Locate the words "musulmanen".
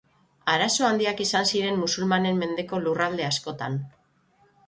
1.83-2.41